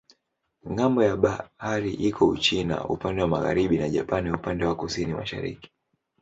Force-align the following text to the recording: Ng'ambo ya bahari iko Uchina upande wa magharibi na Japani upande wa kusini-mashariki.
Ng'ambo 0.71 0.99
ya 1.09 1.15
bahari 1.23 1.91
iko 2.07 2.23
Uchina 2.35 2.85
upande 2.85 3.21
wa 3.21 3.27
magharibi 3.27 3.77
na 3.77 3.89
Japani 3.89 4.29
upande 4.31 4.65
wa 4.65 4.75
kusini-mashariki. 4.75 5.69